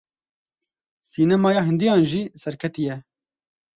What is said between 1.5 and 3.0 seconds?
Hindiyan jî serketî ye.